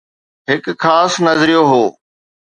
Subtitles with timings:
[0.49, 1.83] هڪ خاص نظريو هو.